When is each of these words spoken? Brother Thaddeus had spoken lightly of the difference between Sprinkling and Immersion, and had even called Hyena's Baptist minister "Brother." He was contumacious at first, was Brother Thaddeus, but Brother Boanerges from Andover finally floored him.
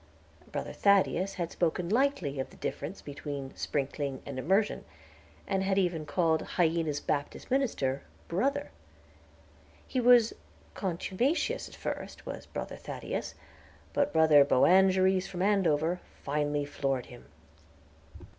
Brother 0.51 0.73
Thaddeus 0.73 1.35
had 1.35 1.51
spoken 1.51 1.87
lightly 1.87 2.39
of 2.39 2.49
the 2.49 2.55
difference 2.57 3.03
between 3.03 3.55
Sprinkling 3.55 4.23
and 4.25 4.39
Immersion, 4.39 4.83
and 5.45 5.61
had 5.61 5.77
even 5.77 6.07
called 6.07 6.41
Hyena's 6.41 6.99
Baptist 6.99 7.51
minister 7.51 8.01
"Brother." 8.27 8.71
He 9.87 9.99
was 9.99 10.33
contumacious 10.73 11.69
at 11.69 11.75
first, 11.75 12.25
was 12.25 12.47
Brother 12.47 12.77
Thaddeus, 12.77 13.35
but 13.93 14.11
Brother 14.11 14.43
Boanerges 14.43 15.27
from 15.27 15.43
Andover 15.43 15.99
finally 16.23 16.65
floored 16.65 17.05
him. 17.05 17.25